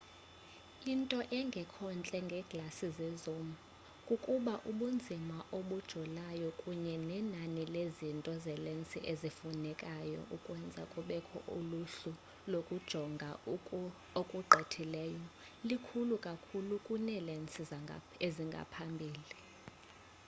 [0.93, 3.47] into engekhontle ngeeglasi zezoom
[4.07, 12.11] kukuba ubunzima obujolayo kunye nenani lezinto zelensi ezifunekayo ukwenza kubekho uluhlu
[12.51, 13.29] lokujonga
[14.21, 15.23] okulugqithileyo
[15.69, 17.61] likhulu kakhulu kuneelensi
[18.27, 19.23] eziphambili